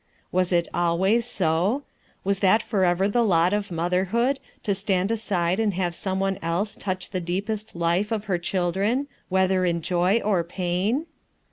"Was 0.31 0.51
it 0.51 0.67
always 0.73 1.27
so? 1.27 1.83
Was 2.23 2.39
that 2.39 2.63
forever 2.63 3.07
the 3.07 3.21
lot 3.23 3.53
of 3.53 3.69
motherhood, 3.69 4.39
to 4.63 4.73
stand 4.73 5.11
aside 5.11 5.59
and 5.59 5.75
have 5.75 5.93
some 5.93 6.19
one 6.19 6.39
else 6.41 6.75
touch 6.75 7.11
the 7.11 7.21
deepest 7.21 7.75
life 7.75 8.11
of 8.11 8.25
her 8.25 8.39
children, 8.39 9.05
whether 9.29 9.63
in 9.63 9.83
joy 9.83 10.19
or 10.25 10.43
pain? 10.43 11.05